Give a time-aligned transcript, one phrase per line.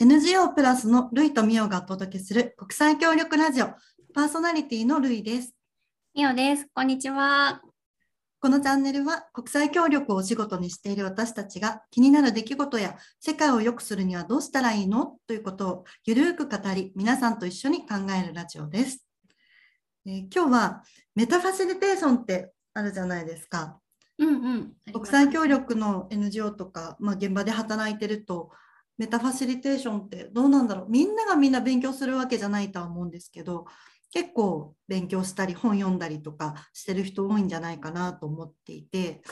[0.00, 3.66] NGO プラスのルイとミオがお届けする国際協力ラジオ
[4.12, 5.54] パーソナリティのルイです。
[6.16, 6.66] ミオです。
[6.74, 7.62] こんにちは。
[8.40, 15.16] このチャンネルは国際協力をお仕事にしている私たちが気になる出来事や世界を良くするにはどうしたらいいの？
[15.28, 19.06] ということをゆるく語り皆さんと一緒に考えるラジオです。
[20.06, 20.82] えー今日は
[21.14, 23.78] メタファシリテーションってあるじゃないですか。
[24.18, 24.72] うんうん。
[24.92, 28.50] 国際協力の NGO とか、まあ、現場で働いてると
[28.98, 33.66] メタファシリテーションってどうなんだろうみんながみんな勉強するわけじゃないとは思うんですけど
[34.12, 39.22] 結構勉強したり本読んだりとかしてる人多いんじゃないかなと思っていて、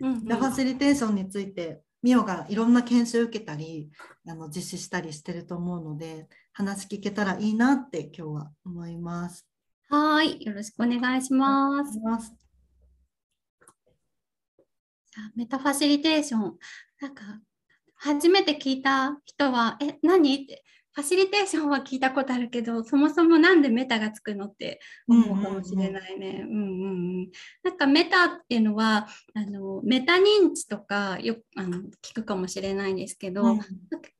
[0.00, 3.90] うんうんメタファシリテーションについてミオがいろんな研修受けたり
[4.26, 9.46] あの実施したりしてると思うので話聞けたらいいなって今日は思います。
[9.88, 10.44] はーい。
[10.44, 11.92] よろしくお願いします。
[11.92, 16.58] じゃあメタファシリテーション。
[17.00, 17.22] なんか、
[18.04, 20.34] 初めて聞いた人は、え、何？
[20.34, 24.44] って、ファシリテーションは聞いたことあるけど、そもそもなんでメタがつくの？
[24.44, 26.44] って思うかもしれないね。
[26.46, 26.62] うんうんう
[27.22, 27.30] ん。
[27.64, 33.60] なんかメタっていうのは、あのメタ認知とかよくあの聞くかもしれないんですけど、うん。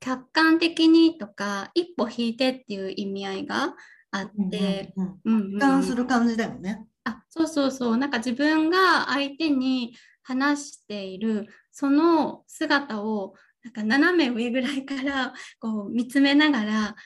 [0.00, 3.74] 客観的にとか一歩引いてっていう意味合いが
[4.12, 4.94] あって、
[5.26, 6.86] 俯瞰する感じだよね。
[7.04, 7.96] あそうそうそう。
[7.98, 16.96] なんか自分が相手に話しているその姿をなんか斜め上ぐらいからこう見つめながら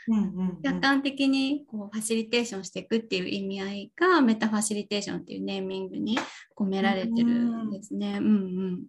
[0.64, 6.18] 客観的にこうファシリテーションしていくっていう意味合いがメタファシリテーションっていうネーミングに
[6.56, 8.18] 込められてるんですね。
[8.18, 8.82] うんうん。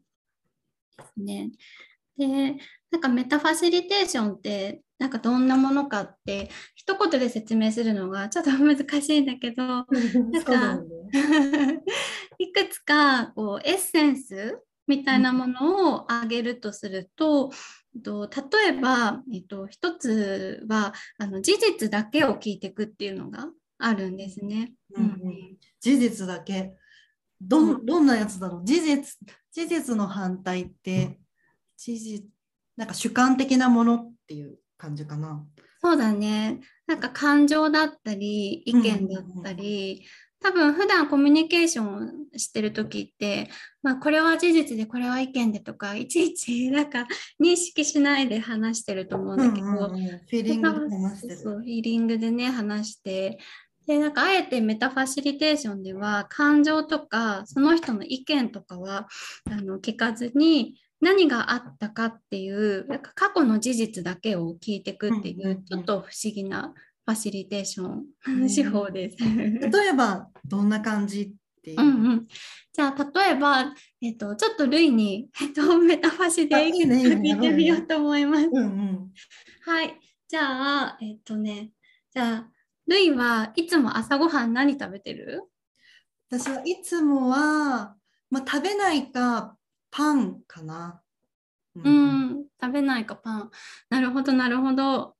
[0.97, 1.51] ですね。
[2.17, 2.55] で
[2.91, 10.81] なんかメタファシリテーションってなんかどんなものかって一言で説明するのがちょっと難しいんだけど そうだよ。
[10.81, 11.83] ね
[12.39, 14.59] いくつかこうエッセンス
[14.89, 17.51] みたいなものを挙げるとすると、
[18.03, 24.73] と例えば、えっと、一つはあの事実だけを聞いていくっていうのがあるんですね。
[24.95, 25.57] うんうん。
[25.79, 26.73] 事実だけ？
[27.39, 28.65] どんどんなやつだろう？
[28.65, 29.17] 事実
[29.51, 31.19] 事実の反対って
[31.77, 32.25] 事実
[32.75, 35.45] なんか主観的なものっていう感じかな。
[35.81, 36.59] そうだね。
[36.87, 40.05] なんか感情だったり意見だったり、
[40.41, 43.49] 多分普段コミュニケーションしてる時って、
[43.83, 47.07] まあ、これは事実でこれは意見でとかいちいち なんか
[47.41, 49.89] 認識しないで話してると思うんだけど、うんうんうん。
[49.89, 53.39] フィーリングで話してフィーリングでね話して
[53.85, 59.07] でなんかあえてメタファシリテーションでは感情とかその人の意見とかは
[59.49, 66.73] あの聞かずに何があったかっていうなんか過去の事実だけを聞いていくっていう,、ちょっと不思議な
[67.09, 69.17] ファシリテーション、うん手法です。
[69.19, 71.31] 例えばどんな感じっ
[71.63, 71.81] ていう？
[71.81, 72.27] うんうん、
[72.71, 78.45] じゃあ例えば、えっと、ちょっとルイに、えっと、メタファシで聞いてみようと思います。
[78.45, 79.11] うんうん
[79.65, 79.99] はい。
[80.27, 81.71] じゃあ、えっとね、
[82.13, 82.47] じゃあ、
[82.87, 85.43] ルイはいつも朝ごはん何食べてる？
[86.29, 87.95] 私はいつもは、
[88.29, 89.57] まあ、食べないか
[89.89, 91.01] パンかな。
[91.75, 93.51] ううん、食べないかパン。
[93.89, 95.15] なるほど、なるほど。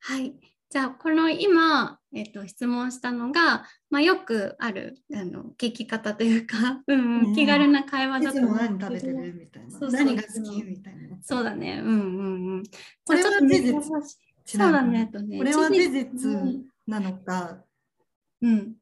[0.00, 0.34] はい。
[0.74, 9.78] じゃあ、この今、えっと、質問したのが、まあ、よくあるあの聞き方というか、 うんうんうん、気軽な会話だと思う何食べてるみたいな。
[9.78, 11.16] そう何が好きみたいな。
[11.22, 11.80] そうだね。
[11.80, 12.62] うんうんうん。
[13.04, 13.80] これは事実
[14.44, 15.08] そうだね。
[15.12, 17.64] これは事事実なのか。
[18.42, 18.74] うん。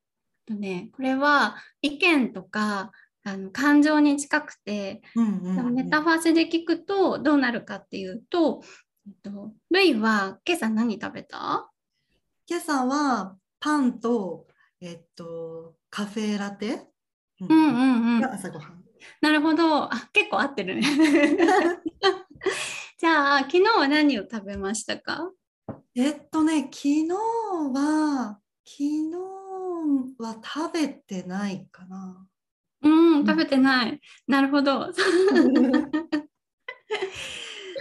[0.47, 2.91] とね、これは意見とか
[3.23, 8.63] あの感情に近くて、うんうんうんメタファシで聞くとどうなるかっていうと、
[9.07, 11.69] えっと、ルイは今朝何食べた？
[12.49, 14.47] 今朝はパンと、
[14.81, 16.89] えっと、カフェラテ、
[17.41, 18.21] うんうんうんうん。
[18.21, 18.83] が朝ごはん。
[19.21, 19.85] なるほど。
[19.93, 20.83] あ、結構合ってるね。
[22.99, 25.31] じゃあ、昨日は何を食べましたか？
[25.95, 29.13] えっとね、昨日は、昨日
[30.19, 32.27] は食べてないかな。
[32.83, 32.89] う
[33.23, 34.01] ん、食べてない。
[34.27, 34.89] なるほど。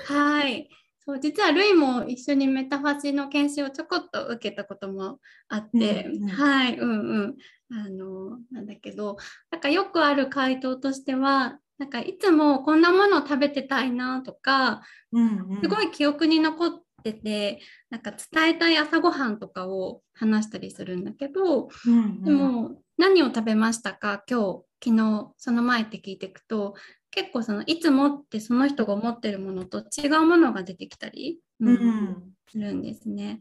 [0.06, 0.70] はい。
[1.04, 6.30] そう実はルイも一緒にメタファシの研修をちょこっと受けたこともあって、うんうん。
[6.30, 7.36] はい、うんうん。
[7.74, 9.18] あの、なんだけど、
[9.50, 15.62] なんかよくある回答としては、なんかいつもこんなものを食べてたいなとか、うんうん。
[15.64, 17.60] すごい記憶に残ってて、
[17.90, 22.24] なんか伝えたい朝ごはんとかを話したりするんだけど、うんうん。
[22.24, 24.24] でも何を食べましたか？
[24.30, 26.76] 今日昨日その前って聞いていくと
[27.12, 33.40] 結構そのいつもってその人が思ってるものと違うものが出てきたり、ううんんするんですね。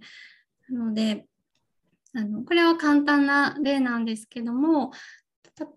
[0.68, 1.26] なので
[2.14, 4.90] あのこれは簡単な例なんですけども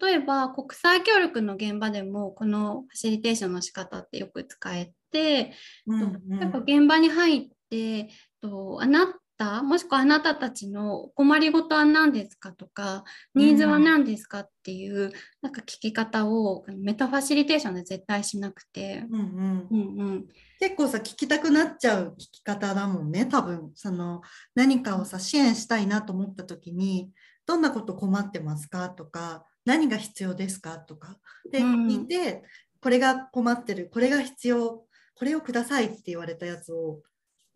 [0.02, 5.54] 例えば国際協力の現場でもこのファシリテーションの仕方ってよく使えて、
[5.86, 8.10] うんうんやっぱ現場に入って
[8.42, 9.14] とあな
[9.44, 9.64] た？
[9.64, 13.04] もしくはあなたたちのお困りごとは何ですかとか
[13.36, 15.12] ニーズは何ですかっていう、
[15.42, 19.68] なんか聞き方をメタファシリテーションで絶対しなくて、うんうん。
[19.70, 20.26] うんうん、
[20.60, 23.72] 結構さ聞きたくなっちゃう聞き方だもんね多分。
[23.76, 24.22] その
[24.56, 27.12] 何かをさ支援したいなと思った時に
[27.46, 31.18] どんなこと困ってますかとか何が必要ですかとか。
[31.52, 31.88] でうん。
[31.88, 32.44] 聞いて、
[32.82, 34.84] これが困ってるこれが必要
[35.16, 37.02] これをくださいって言われたやつを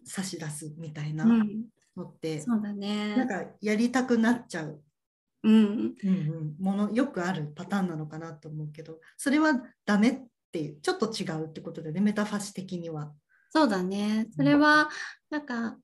[0.08, 1.66] 差し出すみたいなうん、
[1.96, 3.16] のって、そうだね。
[3.16, 4.82] なんかやりたくなっちゃう、
[5.44, 9.54] うん、うんうん、ものよくあるパターンなのかなと思うけどそれは
[9.86, 10.22] ダメっ
[10.52, 13.12] ていうちょっと違うってことでねメタファシ的には。
[13.50, 14.28] そうだね。
[14.36, 14.90] それは、
[15.30, 15.78] なんか、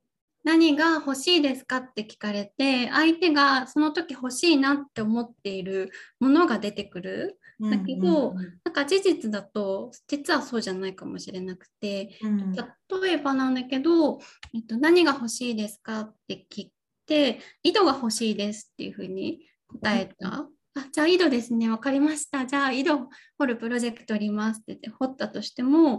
[0.44, 5.90] 何が欲しいですかって聞かれて、相手がその時欲しいなって思っている
[6.20, 7.40] ものが出てくる。
[7.60, 8.60] だけどうんうん。
[8.64, 12.52] なんか事実だと、実はそうじゃないかもしれなくて、うん。
[12.54, 12.66] 例
[13.12, 14.20] えばなんだけど、
[14.54, 16.74] えっと、何が欲しいですかって聞い
[17.06, 20.48] て、井戸が欲しいですっていうふうに答えた。
[20.76, 22.46] あじゃあ井戸ですね、分かりました。
[22.46, 23.08] じゃあ井戸
[23.38, 25.98] 掘るプロジェクトありますって言って掘ったとしても、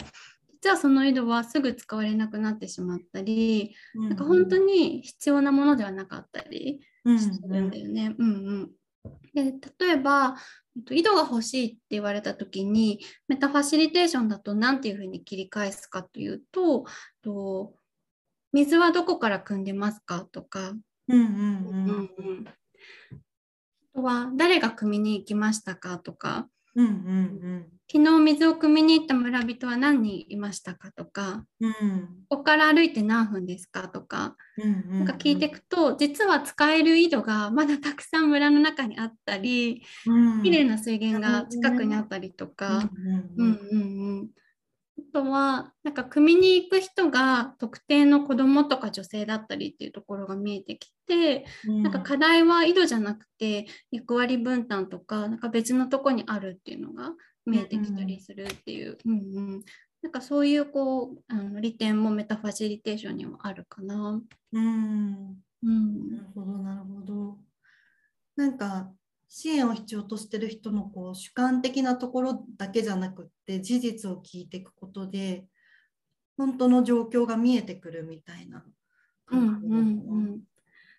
[0.64, 7.18] 実はその井戸はすぐ使われなくなってしまったり、なんか本当に必要なものではなかったりうん。
[7.20, 8.14] するんだよね。
[8.18, 8.70] うんうん
[9.34, 10.36] で例えば、
[10.76, 16.84] えっと井戸が欲しいって言われた時にメタファシリテーションだと何ていうふうに切り返すかというと
[17.22, 17.74] と
[18.52, 20.74] 水はどこから汲んでますかとか、
[21.08, 21.26] うんうん
[21.68, 22.44] うんうん。
[22.48, 26.48] あとは誰が汲みに行きましたかとか。
[26.76, 31.69] うんうん昨日水を汲みに行った村人は何人いましたかとかうん。
[31.69, 39.82] うんここから歩いて何分ですかとかうんなんか聞いていくと、実は使える井戸がまだたくさん村の中にあったり、
[40.43, 42.88] 綺麗な水源が近くにあったりとか、
[43.37, 44.31] うんうんうん。
[44.99, 57.12] あとは、なんか汲みに行く人が特定の子供とか女性だったりっていうところが見えてきて、なんか課題は井戸じゃなくて役割分担とか、なんか別のとこにあるっていうのが
[57.46, 59.64] 見えてきたりするっていう、うんうん。
[60.02, 64.20] なんかそういうこうあの利点もメタファシリテーションにはあるかな。
[64.52, 65.37] うん。
[65.62, 66.11] うん。
[66.11, 67.38] なるほどなるほど。
[68.37, 68.93] なんか
[69.29, 75.44] 支援を必要としてる人のこう主観的なところだけじゃなくって事実を聞いていくことで
[76.37, 78.64] 本当の状況が見えてくるみたいな
[79.31, 79.82] うんうんう
[80.37, 80.41] ん、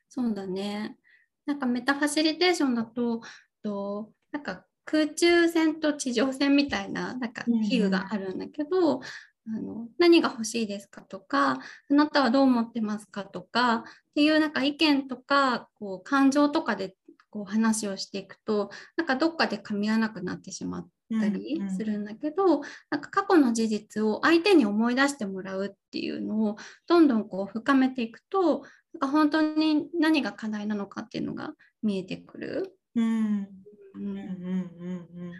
[0.10, 0.98] そうだね。
[1.46, 3.22] なんかメタファシリテーションだと、
[3.64, 7.64] となんか空中戦と地上戦みたいななんかうんうん。
[7.64, 9.02] 比喩があるんだけど、
[9.48, 11.60] あの何が欲しいですかとか、
[11.90, 13.84] あなたはどう思ってますかとかっ
[14.16, 16.96] ていうなんか意見とかこう感情とかで
[17.30, 20.88] こう話をしていくと、なんかどっかで噛み合わなくなってしまっ
[21.20, 26.56] たりするんだけど、なんか過去の事実を相手に思い出してもらうっていうのを
[26.88, 31.52] どんどんこう深めていくとなんか本当に何が課題なのかっていうのが
[31.84, 32.78] 見えてくる。
[32.96, 33.50] うん
[33.96, 35.34] ううんうんんうんうん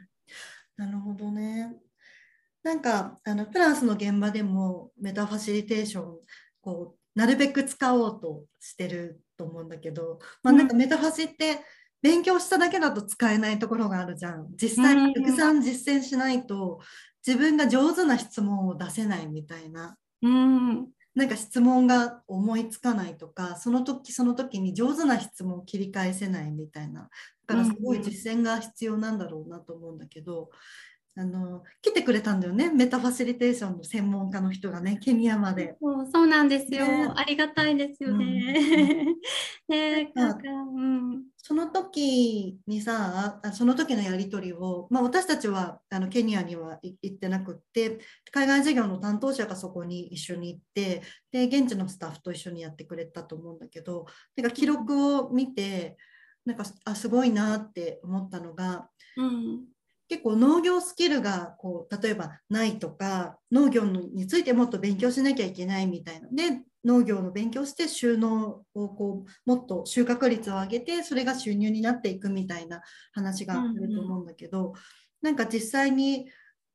[0.78, 1.74] なるほどね。
[2.64, 6.20] なんかあのプラスの現場でもメタファシリテーション
[6.62, 11.60] こうなるべく使おうとしてると思うんだけど、まあ、なんかメタファシって
[12.02, 14.48] 勉強しただけだと使えないところがあるじゃん。
[14.56, 16.80] 実際にたくさん実践しないと
[17.26, 19.96] 自分が上手な質問を出せないみたいな。
[20.22, 27.10] うんなんか質問が思いつかないとかその時その時に上手な質問を切り返せないみたいな。
[27.48, 30.50] だからすごい実践が必要なんだろうなと思うんだけど、
[31.18, 32.70] あの来てくれたんだよね。
[32.72, 35.78] メタファシリテーションの専門家の人がねケニアまで。
[35.82, 37.10] そうそうなんですよ、ね。
[37.16, 38.20] ありがたいですようん。
[38.20, 39.16] ね。
[39.70, 48.00] ねなんか、うん、その時にさあその時のやり取りを、まあ、私たちはあのケニアには行行ってなくって
[48.32, 55.98] 海外事業の担当者がそこに一緒に行ってで現地のスタッフと一緒にやってくれたと思うんだけどなんか記録を見て
[56.46, 59.66] なんかあすごいなって思ったのがうん、
[60.10, 66.28] 結構農業スキルがこう例えばないとか農業についてもっと勉強しなきゃいけないみたいな。
[66.32, 74.74] で農業の勉強して収納をこうもっと収穫率を上げてそれが収入になっていくみたいな話があると思うんだけど、
[75.22, 76.28] なんか実際に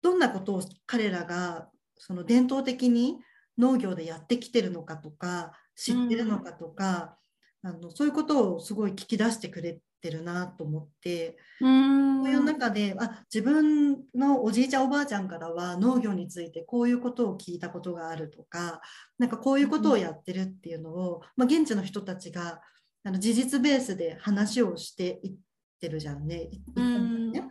[0.03, 3.19] どんなことを彼らがその伝統的に
[3.57, 7.17] 農業でやってきてるのかとか知ってるのかとか、
[7.63, 11.37] あのそういうことをすごい聞き出してくれてるなと思って。
[11.61, 18.83] うんそういう中であ自分のおじいちゃんおばあちゃんからは農業についてこういうことを聞いたことがあるとか
[19.19, 22.61] なんかこういうことをやってるっていうのを、まあ、現地の人たちが
[23.05, 25.35] あの事実ベースで話をしていっ
[25.81, 26.51] てるじゃんね。
[26.79, 27.49] んね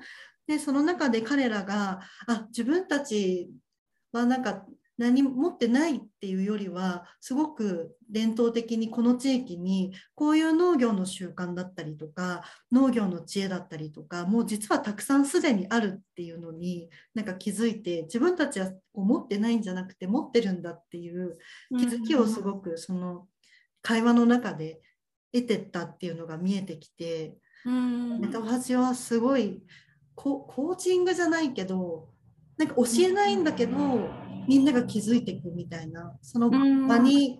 [0.48, 3.50] でその中で彼らがあ自分たち
[4.12, 4.66] はなんか
[5.00, 21.38] 何も持ってないっていうよりはすごく伝統的にこの地域にこういう農業の習慣だったりとか農業の知恵だったりとかもう実はたくさんすでにあるっていうのになんか気づいて自分たちは持ってないんじゃなくて持ってるんだっていう
[21.70, 23.26] 気づきをすごくその
[23.82, 24.82] 会話の中で
[25.34, 27.38] 得てったっていうのが見えてきて、
[28.20, 29.62] メタファジはすごい
[30.16, 32.10] コーチングじゃないけど
[32.60, 33.78] なんか教えないんだけど
[34.48, 37.40] みんなが気づいていくみたいなその場に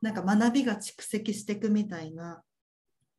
[0.00, 2.42] なんか学びが蓄積していくみたいな,、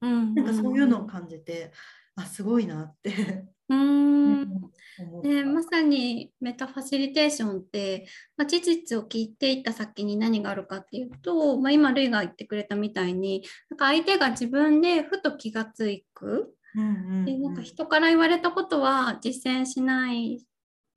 [0.01, 1.73] なんかそういうのを感じて
[2.15, 4.61] あすごいなってうん。
[5.23, 8.07] でまさにメタファシリテーションって、
[8.37, 20.45] まあ、事実を聞いていった先に何があるかっていうと、まあ、今ルイが言ってくれたみたいになんか相手が自分でふと気がつく、うんうんうん、でなんか人から言われたことは実践しない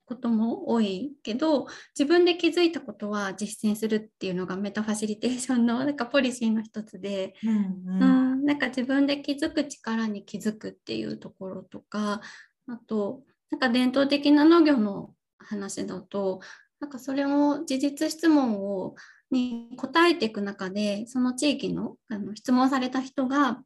[0.06, 1.66] ことも多いけど
[1.98, 12.20] 自分で気づいたことは実践するっていうのがメタファシリテーションの なんかポリシーの一つで、うん、うん、なんか自分で気づく力に気づくっていうところとか
[12.68, 16.40] あとなんか伝統的な農業の話だと
[16.80, 18.94] なんかそれを事実質問を
[19.30, 23.62] に答えていく中でその地域のあの質問された人が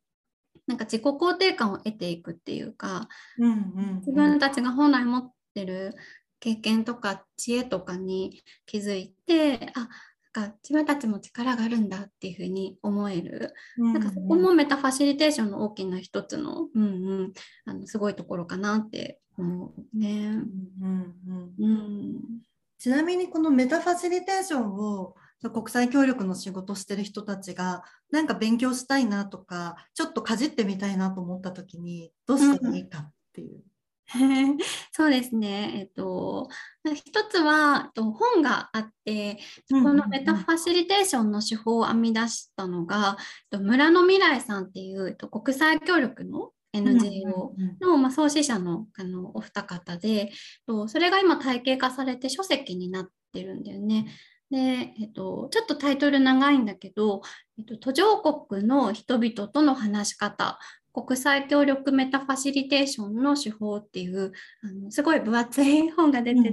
[0.67, 5.97] なんか自己肯定感を得ていくっていうか、うんうんうん、自分たちが本来持ってる
[6.41, 9.89] 経験とか知恵とかに気づいてあ
[10.33, 16.87] なんか自分たちも力があるんだっていうふうに思える、うんうん、なんかそこもメタファシリテーションの大きな一つの,、うんう
[17.25, 17.33] ん、
[17.67, 20.39] あのすごいところかなって思うね。
[20.83, 22.21] うんうんうん、
[22.79, 25.15] ちなみにこのメタファシリテーションを
[25.53, 33.63] 国際協力の仕事してる人たちがなんか勉強したいなとかちょっとかじってみたいなと思った時にどうしたらいいかっていう。
[34.93, 36.49] そうですね、えっと、
[36.95, 39.39] 一つは本があって
[39.71, 43.17] このメタファシリテーションの手法を編み出したのが、
[43.53, 50.33] 村の未来さんっていう国際協力の NGO の、まあ、創始者のあのお二方で
[50.89, 54.07] それが今体系化されて書籍になってるんだよね。
[54.51, 54.59] で、
[55.01, 57.23] えっと、ちょっとタイトル長いんだけど、
[57.57, 60.59] えっと、途上国の人々との話し方
[60.93, 64.33] 国際協力メタファシリテーションの手法っていう
[64.63, 66.53] あのすごい分厚い本が出て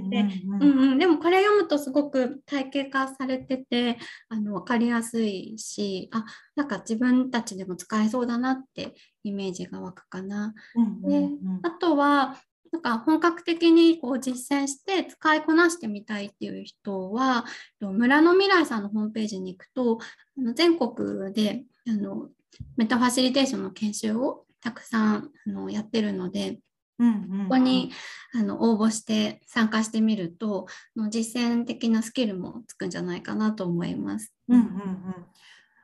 [0.98, 10.54] でもこれ読むとすごく体系化されててあの分かりやすいしあなんか自分たちでも使えそうだなってイメージが湧くかな。
[11.02, 11.28] で
[11.62, 12.36] あとは
[12.70, 17.44] なんか本格的にこう実践して使いこなしてみたいっていう人は
[17.80, 19.98] 村の未来さんのホームページに行くと
[20.38, 22.28] あの全国であの
[22.76, 26.58] メタファシリテーションの研修をたくさんあのやってるので、
[26.98, 27.92] うんうんうん、ここに
[28.34, 34.32] あの応募して参加してみるとの実践的なスキルもつくんじゃないかなと思います。
[34.48, 35.14] うんうんうん、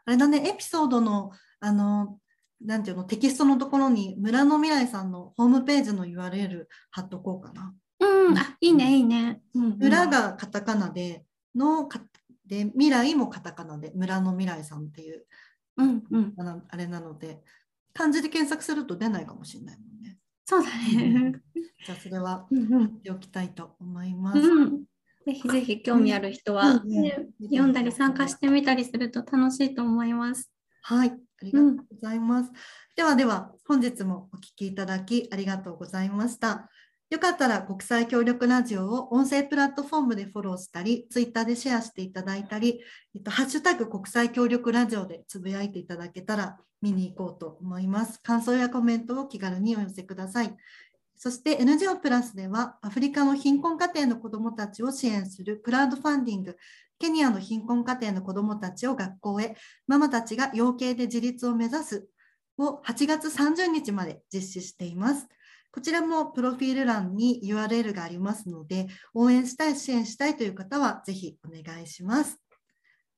[0.07, 1.31] あれだねエピソードの
[1.61, 2.19] あの
[2.61, 7.75] なんていうのテキストのところに村の未来さんのホームページの URL 貼っとこうかな。
[8.01, 9.41] うん、あいいねいいね。
[9.55, 11.89] うんうん、村がカタカナでの
[12.47, 15.25] で未来もカタカナで村の未来さんっていう
[15.77, 16.35] うんうん、
[16.69, 17.43] あれなので
[17.93, 20.19] 漢字で検索すると出ないかもしれないもんね。
[20.45, 21.41] そうだね。
[21.87, 24.39] じゃあそれはやっておきたいと思います。
[24.39, 24.85] うん、
[25.27, 30.51] ぜひぜひ興味ある人は、ね、読んだり参加してみたりすると楽しいと思います。
[30.83, 31.15] はい、あ
[31.45, 32.49] りがとうございます。
[32.49, 32.55] うん、
[32.97, 36.69] ではでは本日もお聞きいただきありがとうございました。
[37.11, 42.81] よかったら国際協力ラジオを音声プラットフォームでフォローしたり、ツイッターでシェアしていただいたり、
[43.15, 48.21] えっと、ハッシュタグ国際協力ラジオでつぶやいていただけたら見に行こうと思います。
[48.23, 50.57] 感想やコメントを気軽にお寄せください。
[51.17, 56.57] そして NGO プラスではアフリカの貧困家庭の子どもたちを支援するクラウドファンディング
[56.99, 59.57] ケニアの貧困家庭の子どもたちを学校へ
[59.87, 62.09] ママたちが養鶏で自立を目指す
[62.59, 65.29] を8月30日まで実施しています。
[65.75, 72.41] こちらもプロフィール欄に URL がありますので、応援したい、支援したいという方は、ぜひお願いします。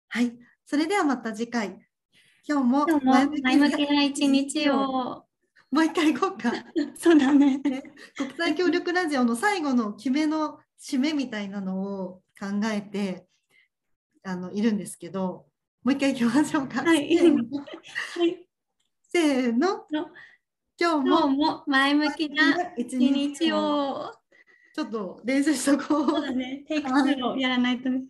[0.09, 0.33] はい。
[0.65, 1.79] それではまた次回。
[2.49, 5.27] 今日も前向きな一日を。
[5.71, 6.51] もう一回行こうか。
[6.97, 7.61] そうだね。
[8.17, 13.27] 国際協力ラジオの最後の決めの締めみたいなのを考えて
[14.23, 15.47] あのいるんですけど、
[15.83, 16.83] もう一回行きましょうか。
[16.83, 17.19] はい。
[19.13, 19.87] せーの。
[20.79, 24.13] 今日もも前向きな一日を
[24.75, 26.07] ちょっと練習しとこう。
[26.11, 26.65] そうだね。
[26.69, 28.05] テイク2をやらないとね。